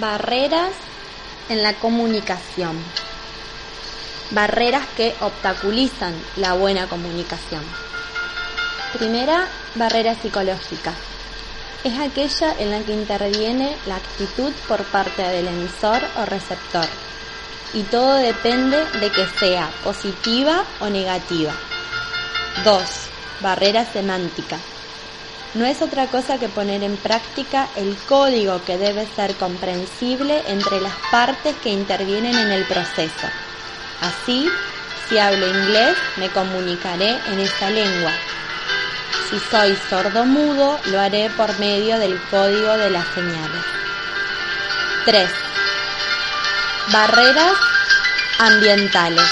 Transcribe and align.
Barreras 0.00 0.72
en 1.50 1.62
la 1.62 1.74
comunicación. 1.74 2.74
Barreras 4.30 4.86
que 4.96 5.14
obstaculizan 5.20 6.14
la 6.36 6.54
buena 6.54 6.86
comunicación. 6.86 7.62
Primera, 8.94 9.46
barrera 9.74 10.14
psicológica. 10.14 10.94
Es 11.84 11.98
aquella 11.98 12.54
en 12.58 12.70
la 12.70 12.80
que 12.80 12.94
interviene 12.94 13.76
la 13.86 13.96
actitud 13.96 14.52
por 14.66 14.82
parte 14.84 15.20
del 15.20 15.48
emisor 15.48 16.00
o 16.16 16.24
receptor. 16.24 16.86
Y 17.74 17.82
todo 17.82 18.14
depende 18.14 18.82
de 19.00 19.10
que 19.10 19.26
sea 19.38 19.68
positiva 19.84 20.64
o 20.80 20.88
negativa. 20.88 21.52
2. 22.64 22.82
Barrera 23.42 23.84
semántica 23.84 24.56
no 25.54 25.66
es 25.66 25.82
otra 25.82 26.06
cosa 26.06 26.38
que 26.38 26.48
poner 26.48 26.84
en 26.84 26.96
práctica 26.96 27.68
el 27.76 27.96
código 28.08 28.62
que 28.64 28.78
debe 28.78 29.06
ser 29.16 29.34
comprensible 29.34 30.42
entre 30.46 30.80
las 30.80 30.94
partes 31.10 31.56
que 31.56 31.70
intervienen 31.70 32.36
en 32.36 32.52
el 32.52 32.64
proceso. 32.66 33.26
Así, 34.00 34.48
si 35.08 35.18
hablo 35.18 35.48
inglés, 35.48 35.96
me 36.16 36.28
comunicaré 36.28 37.18
en 37.32 37.40
esta 37.40 37.68
lengua. 37.68 38.12
Si 39.28 39.40
soy 39.50 39.76
sordo-mudo, 39.88 40.78
lo 40.86 41.00
haré 41.00 41.30
por 41.30 41.58
medio 41.58 41.98
del 41.98 42.20
código 42.30 42.76
de 42.76 42.90
las 42.90 43.06
señales. 43.08 43.64
3. 45.04 45.30
Barreras 46.92 47.54
ambientales. 48.38 49.28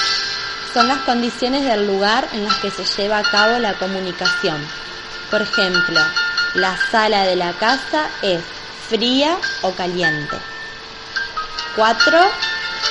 Son 0.74 0.88
las 0.88 0.98
condiciones 0.98 1.64
del 1.64 1.86
lugar 1.86 2.28
en 2.32 2.44
las 2.44 2.56
que 2.56 2.70
se 2.70 2.84
lleva 2.84 3.18
a 3.18 3.22
cabo 3.22 3.58
la 3.58 3.74
comunicación 3.74 4.87
por 5.30 5.42
ejemplo, 5.42 6.00
la 6.54 6.76
sala 6.90 7.24
de 7.24 7.36
la 7.36 7.52
casa 7.52 8.08
es 8.22 8.40
fría 8.88 9.36
o 9.62 9.72
caliente. 9.72 10.36
4. 11.76 12.18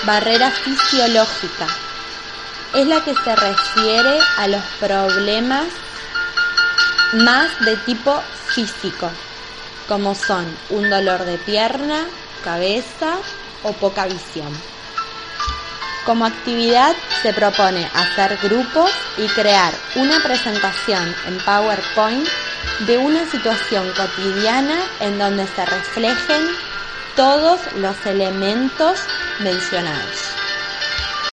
Barrera 0.05 0.52
fisiológica. 0.52 1.67
Es 2.75 2.86
la 2.86 3.03
que 3.03 3.16
se 3.16 3.36
refiere 3.36 4.20
a 4.38 4.47
los 4.47 4.64
problemas 4.80 5.66
más 7.14 7.47
de 7.66 7.75
tipo 7.78 8.22
físico, 8.47 9.09
como 9.88 10.14
son 10.14 10.45
un 10.69 10.90
dolor 10.90 11.25
de 11.25 11.38
pierna, 11.40 12.06
cabeza 12.44 13.17
o 13.64 13.73
poca 13.73 14.06
visión. 14.06 14.77
Como 16.08 16.25
actividad 16.25 16.95
se 17.22 17.33
propone 17.33 17.86
hacer 17.94 18.39
grupos 18.41 18.89
y 19.17 19.27
crear 19.27 19.73
una 19.97 20.17
presentación 20.23 21.13
en 21.27 21.38
PowerPoint 21.39 22.25
de 22.88 22.97
una 22.97 23.30
situación 23.30 23.86
cotidiana 23.91 24.78
en 25.02 25.19
donde 25.19 25.45
se 25.47 25.66
reflejen 25.66 26.47
todos 27.17 27.59
los 27.73 28.05
elementos 28.05 29.02
mencionados. 29.39 30.37